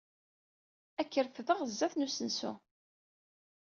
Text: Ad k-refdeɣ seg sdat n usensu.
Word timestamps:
Ad 1.01 1.07
k-refdeɣ 1.11 1.59
seg 1.63 1.69
sdat 1.73 1.93
n 1.95 2.05
usensu. 2.07 2.51